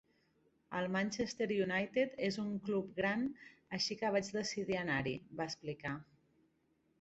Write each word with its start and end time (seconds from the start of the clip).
"El 0.77 0.85
Manchester 0.93 1.47
United 1.65 2.15
és 2.27 2.39
un 2.45 2.49
club 2.69 2.87
gran, 3.01 3.27
així 3.79 3.99
que 4.01 4.11
vaig 4.17 4.33
decidir 4.39 4.79
anar-hi", 4.81 5.15
va 5.43 5.49
explicar. 5.53 5.95